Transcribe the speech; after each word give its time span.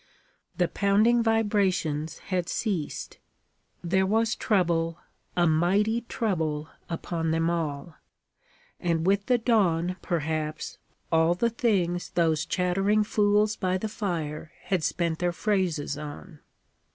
The 0.57 0.67
pounding 0.67 1.21
vibrations 1.21 2.17
had 2.33 2.49
ceased. 2.49 3.19
There 3.83 4.07
was 4.07 4.33
trouble, 4.35 4.97
a 5.37 5.45
mighty 5.45 6.01
trouble, 6.09 6.69
upon 6.89 7.29
them 7.29 7.51
all; 7.51 7.97
and 8.79 9.05
with 9.05 9.27
the 9.27 9.37
dawn, 9.37 9.97
perhaps, 10.01 10.79
all 11.11 11.35
the 11.35 11.51
things 11.51 12.09
those 12.09 12.47
chattering 12.47 13.03
fools 13.03 13.55
by 13.55 13.77
the 13.77 13.87
fire 13.89 14.51
had 14.63 14.81
spent 14.83 15.19
their 15.19 15.31
phrases 15.31 15.99
on. 15.99 16.39